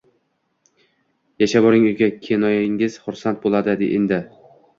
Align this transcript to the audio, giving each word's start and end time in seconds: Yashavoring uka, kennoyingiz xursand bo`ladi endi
Yashavoring 1.43 1.85
uka, 1.91 2.07
kennoyingiz 2.29 2.97
xursand 3.05 3.43
bo`ladi 3.45 3.93
endi 4.01 4.21